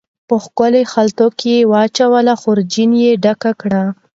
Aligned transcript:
په 0.27 0.35
ښکلو 0.43 0.81
خلطو 0.93 1.27
کې 1.39 1.67
واچولې، 1.71 2.33
خورجین 2.41 2.91
یې 3.03 3.11
ډکه 3.23 3.51
کړه 3.61 3.83